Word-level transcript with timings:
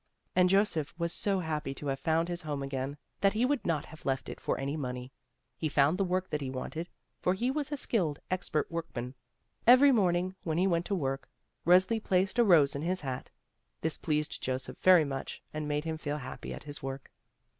And 0.35 0.49
Joseph 0.49 0.95
was 0.97 1.13
so 1.13 1.41
happy 1.41 1.75
to 1.75 1.85
have 1.85 1.99
found 1.99 2.27
his 2.27 2.41
home 2.41 2.63
again, 2.63 2.97
that 3.19 3.33
he 3.33 3.45
would 3.45 3.63
not 3.63 3.85
have 3.85 4.03
left 4.03 4.29
it 4.29 4.41
for 4.41 4.57
any 4.59 4.75
money. 4.75 5.11
He 5.55 5.69
foimd 5.69 5.97
the 5.97 6.03
work 6.03 6.31
that 6.31 6.41
he 6.41 6.49
wanted, 6.49 6.89
for 7.19 7.35
he 7.35 7.51
was 7.51 7.71
a 7.71 7.77
skilled, 7.77 8.17
expert 8.31 8.71
workman. 8.71 9.13
Every 9.67 9.91
morning, 9.91 10.33
when 10.41 10.57
he 10.57 10.65
went 10.65 10.87
to 10.87 10.95
work, 10.95 11.29
Resli 11.67 12.03
placed 12.03 12.39
a 12.39 12.43
rose 12.43 12.73
in 12.75 12.81
his 12.81 13.01
hat. 13.01 13.29
This 13.81 13.99
pleased 13.99 14.41
Joseph 14.41 14.79
very 14.81 15.05
much, 15.05 15.43
and 15.53 15.67
made 15.67 15.83
him 15.83 15.99
feel 15.99 16.17
happy 16.17 16.51
at 16.51 16.63
his 16.63 16.81
work. 16.81 17.11